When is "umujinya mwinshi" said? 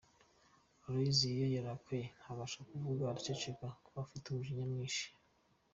4.27-5.05